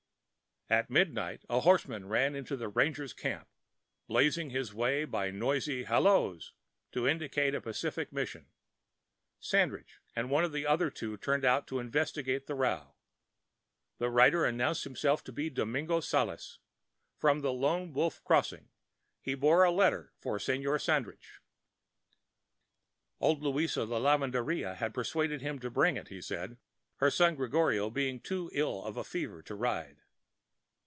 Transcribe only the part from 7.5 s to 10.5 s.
a pacific mission. Sandridge and one or